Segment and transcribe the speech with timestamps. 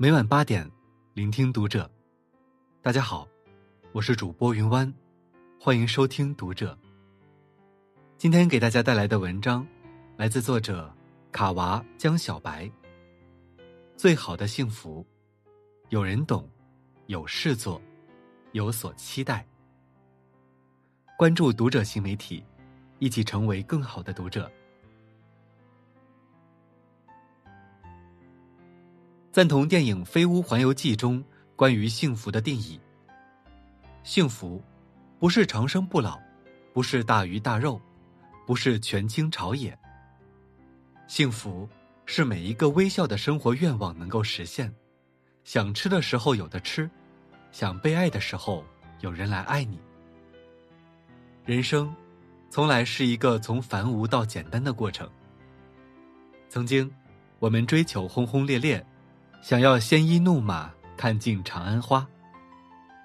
[0.00, 0.70] 每晚八点，
[1.12, 1.90] 聆听读者。
[2.80, 3.26] 大家好，
[3.90, 4.94] 我是主播云湾，
[5.58, 6.78] 欢迎收听读者。
[8.16, 9.66] 今天给大家带来的文章，
[10.16, 10.88] 来自作者
[11.32, 12.70] 卡娃江小白。
[13.96, 15.04] 最好的幸福，
[15.88, 16.48] 有人懂，
[17.06, 17.82] 有事做，
[18.52, 19.44] 有所期待。
[21.16, 22.44] 关注读者新媒体，
[23.00, 24.48] 一起成为更好的读者。
[29.30, 31.22] 赞同电影《飞屋环游记》中
[31.54, 32.80] 关于幸福的定义。
[34.02, 34.62] 幸福，
[35.18, 36.18] 不是长生不老，
[36.72, 37.80] 不是大鱼大肉，
[38.46, 39.78] 不是权倾朝野。
[41.06, 41.68] 幸福
[42.06, 44.74] 是每一个微笑的生活愿望能够实现，
[45.44, 46.90] 想吃的时候有的吃，
[47.52, 48.64] 想被爱的时候
[49.00, 49.78] 有人来爱你。
[51.44, 51.94] 人生，
[52.48, 55.08] 从来是一个从繁无到简单的过程。
[56.48, 56.90] 曾经，
[57.38, 58.84] 我们追求轰轰烈烈。
[59.40, 62.06] 想要鲜衣怒马，看尽长安花。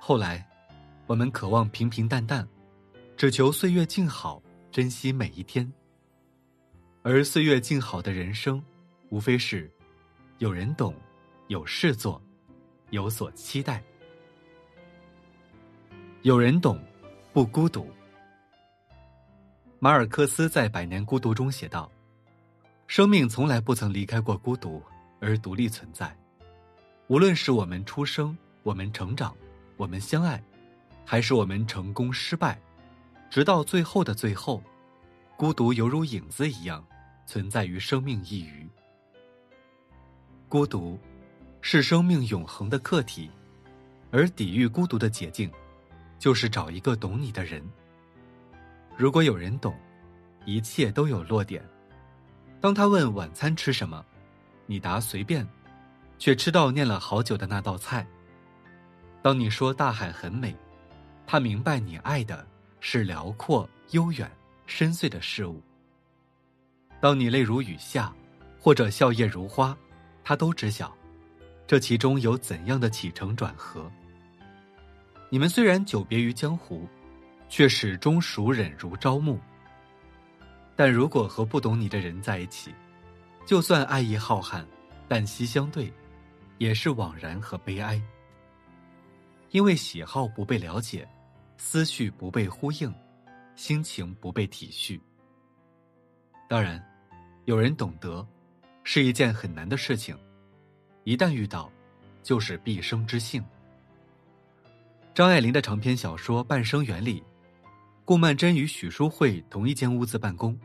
[0.00, 0.44] 后来，
[1.06, 2.46] 我们渴望平平淡淡，
[3.16, 5.70] 只求岁月静好，珍惜每一天。
[7.02, 8.60] 而岁月静好的人生，
[9.10, 9.70] 无非是
[10.38, 10.94] 有人懂，
[11.48, 12.20] 有事做，
[12.90, 13.82] 有所期待。
[16.22, 16.82] 有人懂，
[17.32, 17.88] 不孤独。
[19.78, 21.92] 马尔克斯在《百年孤独》中写道
[22.88, 24.82] ：“生命从来不曾离开过孤独。”
[25.20, 26.14] 而独立存在，
[27.08, 29.36] 无论是我们出生、我们成长、
[29.76, 30.42] 我们相爱，
[31.04, 32.58] 还是我们成功失败，
[33.28, 34.62] 直到最后的最后，
[35.36, 36.82] 孤独犹如影子一样
[37.26, 38.66] 存在于生命一隅。
[40.48, 40.98] 孤独
[41.60, 43.30] 是生命永恒的课题，
[44.10, 45.50] 而抵御孤独的捷径，
[46.18, 47.62] 就是找一个懂你的人。
[48.96, 49.74] 如果有人懂，
[50.46, 51.62] 一切都有落点。
[52.62, 54.02] 当他问晚餐吃什么？
[54.64, 55.46] 你答随便，
[56.18, 58.06] 却吃到念了好久的那道菜。
[59.22, 60.54] 当你说大海很美，
[61.26, 62.46] 他明白你爱的
[62.80, 64.30] 是辽阔、悠远、
[64.66, 65.62] 深邃的事物。
[67.00, 68.12] 当你泪如雨下，
[68.60, 69.76] 或者笑靥如花，
[70.22, 70.94] 他都知晓，
[71.66, 73.90] 这其中有怎样的起承转合。
[75.30, 76.88] 你们虽然久别于江湖，
[77.48, 79.38] 却始终熟稔如朝暮。
[80.76, 82.74] 但如果和不懂你的人在一起，
[83.46, 84.64] 就算爱意浩瀚，
[85.06, 85.92] 但息相对，
[86.58, 88.00] 也是惘然和悲哀。
[89.50, 91.08] 因为喜好不被了解，
[91.56, 92.92] 思绪不被呼应，
[93.54, 95.00] 心情不被体恤。
[96.48, 96.84] 当然，
[97.44, 98.26] 有人懂得，
[98.82, 100.18] 是一件很难的事情。
[101.04, 101.70] 一旦遇到，
[102.22, 103.44] 就是毕生之幸。
[105.14, 107.22] 张爱玲的长篇小说《半生缘》里，
[108.04, 110.58] 顾曼桢与许淑慧同一间屋子办公，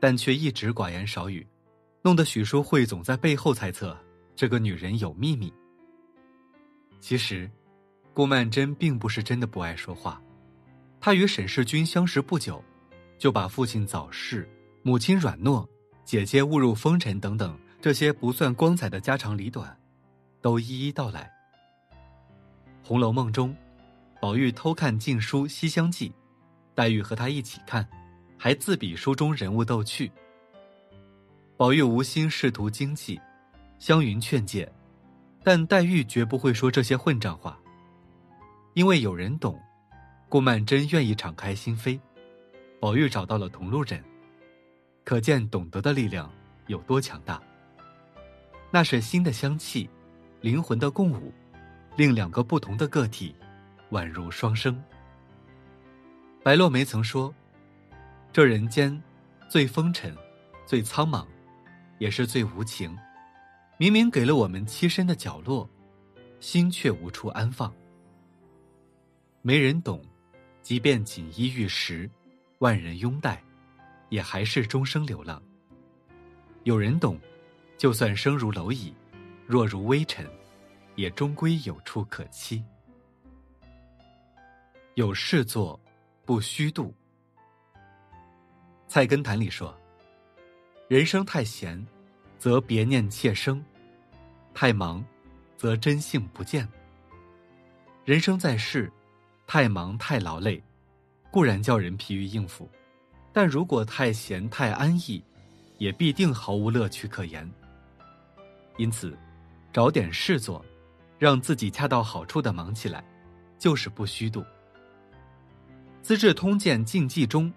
[0.00, 1.46] 但却一直寡言少语。
[2.02, 3.96] 弄得许淑慧总在背后猜测
[4.36, 5.52] 这个女人有秘密。
[7.00, 7.50] 其实，
[8.12, 10.20] 顾曼桢并不是真的不爱说话，
[11.00, 12.62] 她与沈世钧相识不久，
[13.18, 14.48] 就把父亲早逝、
[14.82, 15.66] 母亲软糯、
[16.04, 19.76] 姐姐误入风尘等等这些不算光彩的家长里短，
[20.40, 21.30] 都一一道来。
[22.86, 23.54] 《红楼梦》中，
[24.20, 26.10] 宝玉偷看禁书《西厢记》，
[26.74, 27.86] 黛玉和他一起看，
[28.38, 30.10] 还自比书中人物逗趣。
[31.56, 33.20] 宝玉无心仕途经济，
[33.86, 34.66] 湘云劝诫，
[35.42, 37.60] 但黛玉绝不会说这些混账话。
[38.72, 39.60] 因为有人懂，
[40.26, 42.00] 顾曼桢愿意敞开心扉，
[42.80, 44.02] 宝玉找到了同路人，
[45.04, 46.32] 可见懂得的力量
[46.66, 47.38] 有多强大。
[48.70, 49.90] 那是心的香气，
[50.40, 51.30] 灵魂的共舞，
[51.94, 53.36] 令两个不同的个体
[53.90, 54.82] 宛如双生。
[56.42, 57.34] 白落梅曾说
[58.32, 58.98] ：“这人间
[59.46, 60.16] 最风尘，
[60.64, 61.26] 最苍茫。”
[62.00, 62.98] 也是最无情，
[63.76, 65.68] 明明给了我们栖身的角落，
[66.38, 67.74] 心却无处安放。
[69.42, 70.00] 没人懂，
[70.62, 72.08] 即便锦衣玉食，
[72.58, 73.42] 万人拥戴，
[74.10, 75.42] 也还是终生流浪。
[76.62, 77.18] 有人懂，
[77.76, 78.94] 就算生如蝼蚁，
[79.46, 80.24] 弱如微尘，
[80.94, 82.62] 也终归有处可栖。
[84.94, 85.78] 有事做，
[86.24, 86.94] 不虚度。
[88.86, 89.76] 菜根谭里说
[90.86, 91.84] ：“人生太闲。”
[92.44, 93.64] 则别念妾生，
[94.52, 95.02] 太忙，
[95.56, 96.68] 则真性不见。
[98.04, 98.92] 人生在世，
[99.46, 100.62] 太忙太劳累，
[101.30, 102.68] 固然叫人疲于应付；
[103.32, 105.24] 但如果太闲太安逸，
[105.78, 107.50] 也必定毫无乐趣可言。
[108.76, 109.16] 因此，
[109.72, 110.62] 找点事做，
[111.18, 113.02] 让自己恰到好处的忙起来，
[113.58, 114.42] 就是不虚度。
[116.02, 117.50] 《资治通鉴禁忌》中，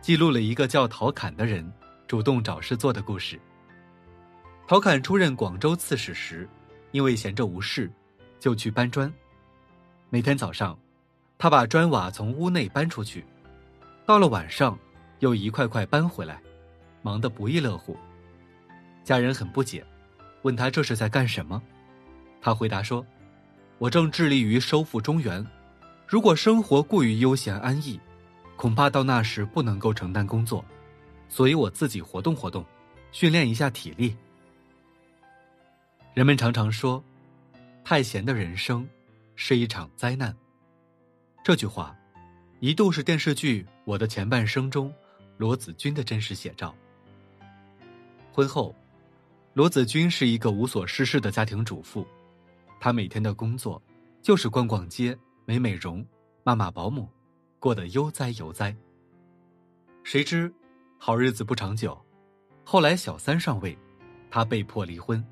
[0.00, 1.72] 记录了一个叫陶侃的人
[2.08, 3.40] 主动找事做的故事。
[4.68, 6.48] 陶侃出任广州刺史时，
[6.90, 7.88] 因为闲着无事，
[8.40, 9.12] 就去搬砖。
[10.10, 10.76] 每天早上，
[11.38, 13.24] 他把砖瓦从屋内搬出去，
[14.04, 14.76] 到了晚上，
[15.20, 16.42] 又一块块搬回来，
[17.00, 17.96] 忙得不亦乐乎。
[19.04, 19.86] 家人很不解，
[20.42, 21.62] 问他这是在干什么。
[22.40, 23.06] 他回答说
[23.78, 25.46] ：“我正致力于收复中原，
[26.08, 28.00] 如果生活过于悠闲安逸，
[28.56, 30.64] 恐怕到那时不能够承担工作，
[31.28, 32.66] 所以我自己活动活动，
[33.12, 34.16] 训练一下体力。”
[36.16, 37.04] 人们常常说
[37.84, 38.88] ：“太闲的人生
[39.34, 40.34] 是一场灾难。”
[41.44, 41.94] 这句话，
[42.58, 44.90] 一度是电视剧《我的前半生》中
[45.36, 46.74] 罗子君的真实写照。
[48.32, 48.74] 婚后，
[49.52, 52.08] 罗子君是一个无所事事的家庭主妇。
[52.80, 53.80] 她每天的工作
[54.22, 55.14] 就是逛逛街、
[55.44, 56.02] 美美容、
[56.42, 57.06] 骂骂保姆，
[57.58, 58.74] 过得悠哉悠哉。
[60.02, 60.50] 谁知
[60.96, 62.02] 好日子不长久，
[62.64, 63.76] 后来小三上位，
[64.30, 65.22] 她被迫离婚。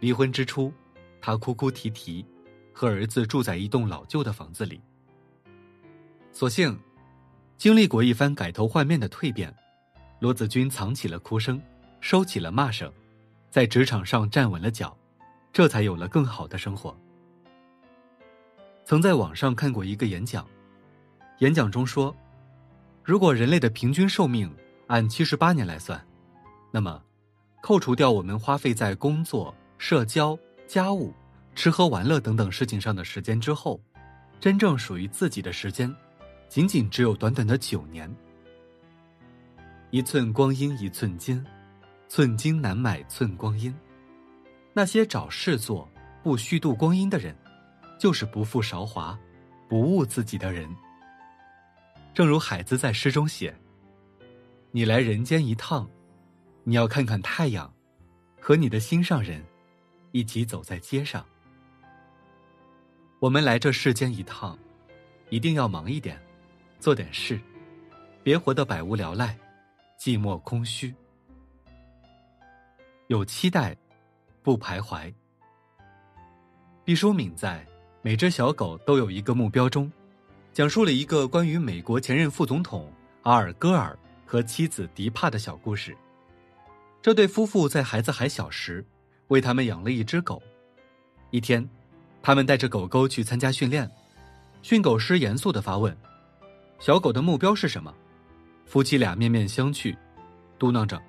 [0.00, 0.72] 离婚之初，
[1.20, 2.24] 他哭哭啼啼，
[2.72, 4.80] 和儿子住在一栋老旧的房子里。
[6.32, 6.78] 所幸，
[7.56, 9.54] 经历过一番改头换面的蜕变，
[10.20, 11.60] 罗子君藏起了哭声，
[12.00, 12.92] 收起了骂声，
[13.50, 14.96] 在职场上站稳了脚。
[15.52, 16.92] 这才有了更好的生活。
[18.84, 20.44] 曾在网上看过一个演讲，
[21.38, 22.12] 演讲中说，
[23.04, 24.52] 如果人类的平均寿命
[24.88, 26.04] 按七十八年来算，
[26.72, 27.00] 那么，
[27.62, 31.12] 扣除掉我们花费在工作、社交、家务、
[31.54, 33.80] 吃喝玩乐等等事情上的时间之后，
[34.40, 35.94] 真正属于自己的时间，
[36.48, 38.12] 仅仅只有短短的九年。
[39.90, 41.44] 一寸光阴一寸金，
[42.08, 43.74] 寸金难买寸光阴。
[44.72, 45.88] 那些找事做、
[46.22, 47.36] 不虚度光阴的人，
[47.98, 49.16] 就是不负韶华、
[49.68, 50.68] 不误自己的人。
[52.12, 53.56] 正如海子在诗中写
[54.72, 55.88] ：“你来人间一趟，
[56.64, 57.72] 你要看看太阳，
[58.40, 59.40] 和你的心上人
[60.14, 61.26] 一起走在街上。
[63.18, 64.56] 我们来这世间一趟，
[65.28, 66.16] 一定要忙一点，
[66.78, 67.40] 做点事，
[68.22, 69.36] 别活得百无聊赖、
[69.98, 70.94] 寂寞空虚，
[73.08, 73.76] 有期待。”
[74.44, 75.10] 不徘徊。
[76.84, 77.64] 毕淑敏在
[78.02, 79.90] 《每只小狗都有一个目标》中，
[80.52, 85.96] 讲述了一个关于美国前任副总统阿尔戈尔和妻子迪帕的小故事。
[87.00, 88.84] 这对夫妇在孩子还小时，
[89.28, 90.42] 为他们养了一只狗。
[91.30, 91.68] 一天，
[92.22, 93.90] 他们带着狗狗去参加训练，
[94.62, 95.96] 训狗师严肃的发问
[96.78, 97.92] ：“小狗的目标是什么？”
[98.66, 99.96] 夫妻俩面面相觑，
[100.58, 101.00] 嘟囔着：“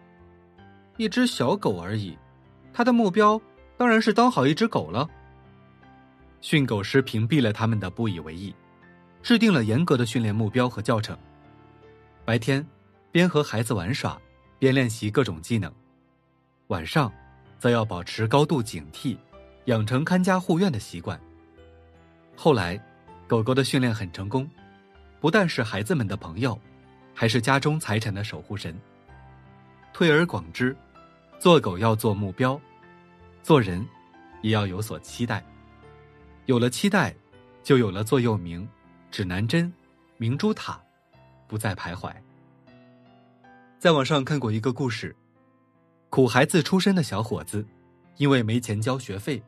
[0.97, 2.17] 一只小狗而已。”
[2.73, 3.39] 他的目标
[3.77, 5.09] 当然是当好一只狗了。
[6.41, 8.53] 训狗师屏蔽了他们的不以为意，
[9.23, 11.17] 制定了严格的训练目标和教程。
[12.25, 12.65] 白天，
[13.12, 14.19] 边和孩子玩耍，
[14.59, 15.71] 边练习各种技能；
[16.67, 17.12] 晚上，
[17.60, 19.18] 则要保持高度警惕，
[19.66, 21.19] 养成看家护院的习惯。
[22.36, 22.80] 后来，
[23.28, 24.50] 狗狗的训练很成功，
[25.19, 26.60] 不但是孩子们的朋友，
[27.13, 28.78] 还是家中财产的守护神。
[29.94, 30.75] 推而广之。
[31.38, 32.60] 做狗要做目标，
[33.44, 33.86] 做人
[34.42, 35.44] 也要有所期待。
[36.46, 37.13] 有了期待，
[37.62, 38.68] 就有了座右铭、
[39.12, 39.72] 指南针、
[40.18, 40.81] 明珠塔，
[41.46, 42.10] 不再徘徊。
[43.78, 45.13] 在网上看过一个故事：
[46.10, 47.66] 苦孩子出身的小伙子，
[48.18, 49.41] 因为没钱交学费，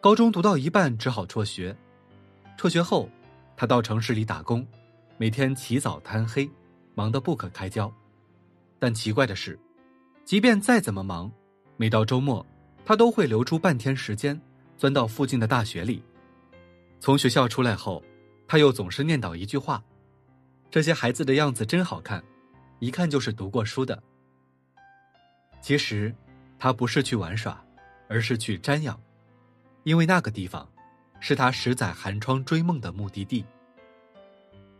[0.00, 1.76] 高中读到一半只好辍学。
[2.56, 3.08] 辍学后，
[3.56, 4.66] 他到城市里打工，
[5.18, 6.48] 每天起早贪黑，
[6.94, 7.92] 忙得不可开交。
[8.78, 9.58] 但奇怪的是。
[10.24, 11.30] 即便再怎么忙，
[11.76, 12.44] 每到周末，
[12.84, 14.40] 他都会留出半天时间，
[14.76, 16.02] 钻到附近的大学里。
[16.98, 18.02] 从学校出来后，
[18.48, 19.82] 他又总是念叨一句话
[20.70, 22.22] ：“这些孩子的样子真好看，
[22.80, 24.02] 一看就是读过书的。”
[25.60, 26.14] 其实，
[26.58, 27.60] 他不是去玩耍，
[28.08, 28.98] 而是去瞻仰，
[29.82, 30.68] 因为那个地方，
[31.20, 33.44] 是他十载寒窗追梦的目的地。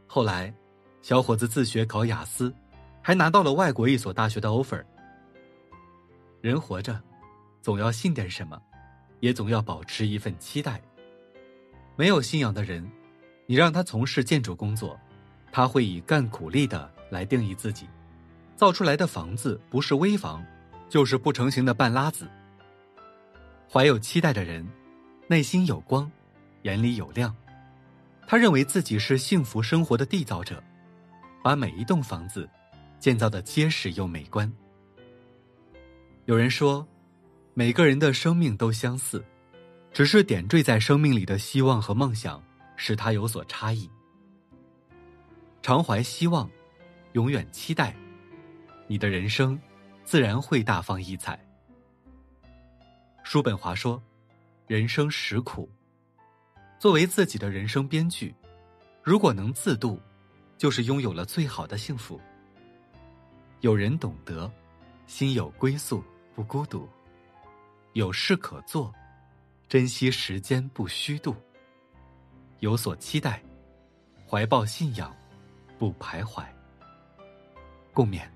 [0.06, 0.54] 后来，
[1.02, 2.54] 小伙子自学考雅思，
[3.02, 4.85] 还拿到了外国一所大学的 offer。
[6.40, 7.02] 人活着，
[7.61, 8.61] 总要信点什么，
[9.21, 10.80] 也总要保持一份期待。
[11.97, 12.88] 没有信仰的人，
[13.47, 14.99] 你让他从事建筑工作，
[15.50, 17.88] 他会以干苦力的来定义自己，
[18.54, 20.45] 造出来的房子不是危房，
[20.88, 22.28] 就是不成形的半拉子。
[23.71, 24.66] 怀有期待的人，
[25.28, 26.11] 内心有光，
[26.62, 27.35] 眼里有亮，
[28.26, 30.62] 他认为自己是幸福生活的缔造者，
[31.43, 32.49] 把每一栋房子
[32.99, 34.50] 建造的结实又美观。
[36.26, 36.87] 有人说，
[37.55, 39.25] 每个人的生命都相似，
[39.93, 42.43] 只是点缀在生命里的希望和梦想
[42.76, 43.90] 使他有所差异。
[45.62, 46.49] 常怀希望，
[47.12, 47.95] 永远期待，
[48.87, 49.59] 你的人生
[50.07, 51.37] 自然会大放异彩。
[53.25, 54.01] 叔本华说
[54.69, 55.69] ：“人生实苦。
[56.79, 58.33] 作为自己的人生编剧，
[59.03, 60.01] 如果能自渡，
[60.57, 62.21] 就是拥有了最好的幸福。
[63.63, 64.49] 有人懂得，
[65.09, 66.05] 心有归宿，
[66.37, 66.89] 不孤独；
[67.95, 68.95] 有事可做，
[69.69, 71.35] 珍惜时间，不虚度；
[72.61, 73.43] 有所期待，
[74.25, 75.13] 怀抱信仰，
[75.81, 76.47] 不徘徊。
[77.93, 78.36] 共勉。